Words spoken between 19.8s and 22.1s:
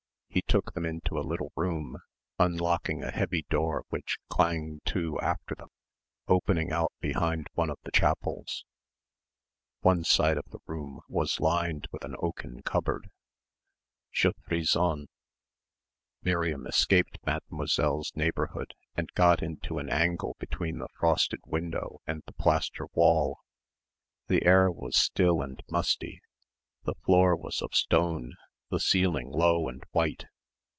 angle between the frosted window